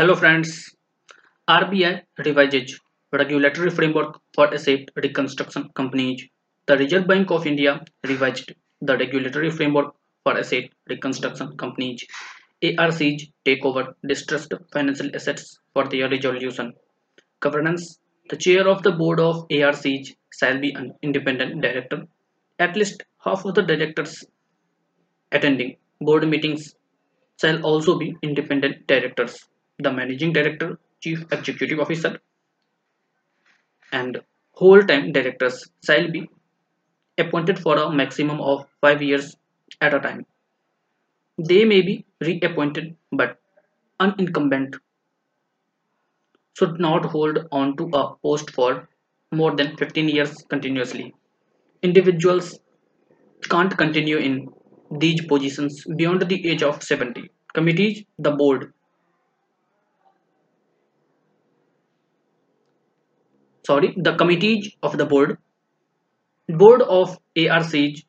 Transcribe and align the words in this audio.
Hello 0.00 0.14
friends, 0.14 0.74
RBI 1.46 2.00
revises 2.24 2.80
the 3.12 3.18
regulatory 3.18 3.68
framework 3.68 4.18
for 4.34 4.46
asset 4.54 4.88
reconstruction 4.96 5.68
companies. 5.74 6.26
The 6.64 6.78
Reserve 6.78 7.06
Bank 7.06 7.30
of 7.30 7.46
India 7.46 7.84
revised 8.08 8.54
the 8.80 8.96
regulatory 8.96 9.50
framework 9.50 9.92
for 10.24 10.38
asset 10.38 10.70
reconstruction 10.88 11.54
companies. 11.58 12.02
ARCs 12.78 13.26
take 13.44 13.62
over 13.62 13.94
distressed 14.08 14.54
financial 14.72 15.14
assets 15.14 15.58
for 15.74 15.86
their 15.86 16.08
resolution. 16.08 16.72
Governance 17.40 17.98
The 18.30 18.38
chair 18.38 18.66
of 18.66 18.82
the 18.82 18.92
board 18.92 19.20
of 19.20 19.44
ARCs 19.52 20.14
shall 20.32 20.58
be 20.58 20.72
an 20.72 20.94
independent 21.02 21.60
director. 21.60 22.06
At 22.58 22.74
least 22.74 23.02
half 23.22 23.44
of 23.44 23.54
the 23.54 23.64
directors 23.64 24.24
attending 25.30 25.76
board 26.00 26.26
meetings 26.26 26.74
shall 27.38 27.62
also 27.62 27.98
be 27.98 28.16
independent 28.22 28.86
directors. 28.86 29.46
The 29.80 29.92
managing 29.92 30.32
director, 30.32 30.78
chief 31.00 31.24
executive 31.32 31.80
officer, 31.80 32.20
and 33.92 34.20
whole-time 34.52 35.12
directors 35.12 35.64
shall 35.84 36.10
be 36.10 36.28
appointed 37.18 37.58
for 37.58 37.76
a 37.76 37.90
maximum 37.90 38.40
of 38.40 38.66
five 38.80 39.02
years 39.02 39.36
at 39.80 39.94
a 39.94 40.00
time. 40.00 40.26
They 41.38 41.64
may 41.64 41.80
be 41.80 42.04
reappointed, 42.20 42.96
but 43.10 43.38
unincumbent 43.98 44.76
should 46.58 46.78
not 46.78 47.06
hold 47.06 47.38
on 47.50 47.76
to 47.78 47.88
a 47.94 48.16
post 48.16 48.50
for 48.50 48.88
more 49.32 49.56
than 49.56 49.76
15 49.78 50.08
years 50.08 50.34
continuously. 50.50 51.14
Individuals 51.82 52.58
can't 53.48 53.76
continue 53.78 54.18
in 54.18 54.48
these 54.98 55.24
positions 55.24 55.84
beyond 55.96 56.20
the 56.22 56.46
age 56.46 56.62
of 56.62 56.82
70. 56.82 57.30
Committees, 57.54 58.04
the 58.18 58.32
board, 58.32 58.74
sorry, 63.66 63.94
the 63.96 64.14
committees 64.16 64.76
of 64.82 64.96
the 64.98 65.06
board, 65.06 65.38
board 66.48 66.82
of 66.82 67.18
ARCs 67.36 68.04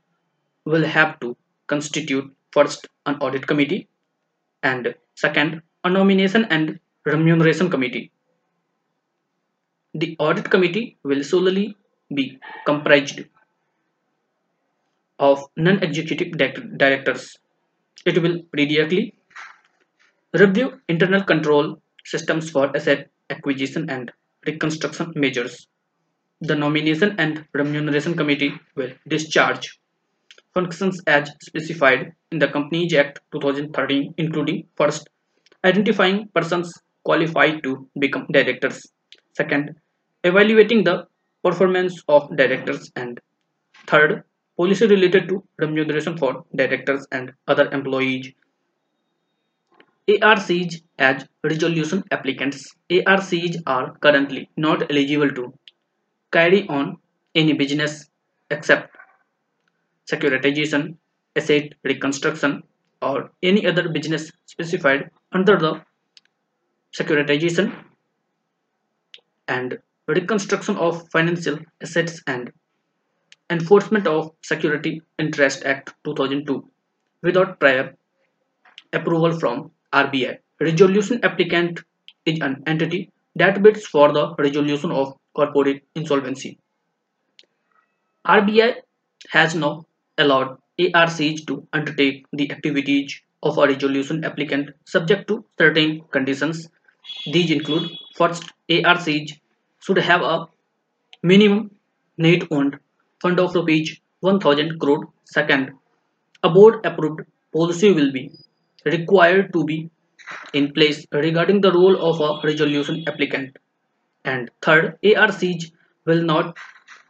will 0.65 0.83
have 0.83 1.19
to 1.19 1.37
constitute 1.67 2.31
first 2.51 2.87
an 3.05 3.15
audit 3.15 3.47
committee 3.47 3.87
and 4.63 4.93
second 5.15 5.61
a 5.83 5.89
nomination 5.89 6.45
and 6.45 6.79
remuneration 7.05 7.69
committee. 7.69 8.11
The 9.93 10.15
audit 10.19 10.49
committee 10.49 10.97
will 11.03 11.23
solely 11.23 11.75
be 12.13 12.39
comprised 12.65 13.21
of 15.19 15.43
non-executive 15.55 16.37
directors. 16.77 17.37
It 18.05 18.21
will 18.21 18.41
periodically 18.53 19.15
review 20.33 20.79
internal 20.87 21.23
control 21.23 21.81
systems 22.05 22.49
for 22.49 22.75
asset 22.75 23.09
acquisition 23.29 23.89
and 23.89 24.11
reconstruction 24.45 25.13
measures. 25.15 25.67
The 26.41 26.55
nomination 26.55 27.15
and 27.19 27.45
remuneration 27.53 28.15
committee 28.15 28.53
will 28.75 28.91
discharge 29.07 29.79
functions 30.53 31.01
as 31.07 31.31
specified 31.41 32.13
in 32.31 32.39
the 32.39 32.47
Companies 32.47 32.93
Act 32.93 33.19
2013 33.31 34.15
including 34.17 34.67
first 34.75 35.09
identifying 35.63 36.27
persons 36.33 36.73
qualified 37.03 37.63
to 37.63 37.87
become 37.99 38.25
directors. 38.31 38.85
Second 39.33 39.75
evaluating 40.23 40.83
the 40.83 41.07
performance 41.43 42.03
of 42.07 42.35
directors. 42.35 42.91
And 42.95 43.19
third 43.87 44.23
policy 44.57 44.87
related 44.87 45.29
to 45.29 45.43
remuneration 45.57 46.17
for 46.17 46.45
directors 46.55 47.07
and 47.11 47.31
other 47.47 47.69
employees 47.71 48.31
ARCs 50.19 50.81
as 50.99 51.27
resolution 51.43 52.03
applicants. 52.11 52.75
ARCs 52.89 53.57
are 53.65 53.97
currently 54.01 54.49
not 54.57 54.89
eligible 54.91 55.29
to 55.31 55.53
carry 56.31 56.67
on 56.67 56.97
any 57.35 57.53
business 57.53 58.09
except 58.49 58.95
securitization, 60.11 60.97
asset 61.35 61.73
reconstruction, 61.83 62.63
or 63.01 63.31
any 63.41 63.65
other 63.65 63.89
business 63.89 64.31
specified 64.45 65.09
under 65.31 65.57
the 65.57 65.81
securitization 66.93 67.73
and 69.47 69.77
reconstruction 70.07 70.75
of 70.77 71.09
financial 71.09 71.57
assets 71.81 72.21
and 72.27 72.51
enforcement 73.49 74.07
of 74.07 74.31
security 74.41 75.01
interest 75.19 75.63
act 75.65 75.93
2002 76.03 76.69
without 77.21 77.59
prior 77.59 77.95
approval 78.93 79.39
from 79.39 79.71
RBI. 79.93 80.37
Resolution 80.59 81.19
applicant 81.23 81.81
is 82.25 82.39
an 82.41 82.63
entity 82.67 83.11
that 83.35 83.61
bids 83.63 83.85
for 83.85 84.11
the 84.11 84.35
resolution 84.35 84.91
of 84.91 85.17
corporate 85.33 85.83
insolvency. 85.95 86.57
RBI 88.25 88.75
has 89.29 89.55
now 89.55 89.85
allowed 90.17 90.57
ARCs 90.93 91.45
to 91.45 91.67
undertake 91.73 92.25
the 92.33 92.51
activities 92.51 93.21
of 93.43 93.57
a 93.57 93.67
resolution 93.67 94.23
applicant 94.23 94.69
subject 94.85 95.27
to 95.27 95.43
certain 95.57 96.01
conditions. 96.11 96.69
These 97.25 97.51
include 97.51 97.91
first, 98.15 98.43
ARCs 98.69 99.33
should 99.79 99.97
have 99.97 100.21
a 100.21 100.45
minimum 101.23 101.71
net 102.17 102.43
owned 102.51 102.77
fund 103.21 103.39
of 103.39 103.55
rupees 103.55 103.99
1000 104.21 104.79
crore. 104.79 105.07
Second, 105.25 105.71
a 106.43 106.49
board 106.49 106.85
approved 106.85 107.21
policy 107.53 107.91
will 107.91 108.11
be 108.11 108.31
required 108.85 109.53
to 109.53 109.63
be 109.65 109.89
in 110.53 110.73
place 110.73 111.05
regarding 111.11 111.61
the 111.61 111.71
role 111.71 111.97
of 112.09 112.19
a 112.21 112.45
resolution 112.47 113.03
applicant. 113.07 113.57
And 114.25 114.49
third, 114.61 114.97
ARCs 115.03 115.71
will 116.05 116.23
not 116.23 116.57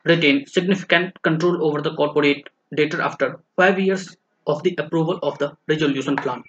retain 0.05 0.45
significant 0.47 1.21
control 1.21 1.65
over 1.65 1.81
the 1.81 1.95
corporate 1.95 2.49
data 2.75 3.03
after 3.03 3.39
five 3.55 3.79
years 3.79 4.15
of 4.47 4.63
the 4.63 4.75
approval 4.77 5.19
of 5.23 5.37
the 5.39 5.55
resolution 5.67 6.15
plan. 6.15 6.43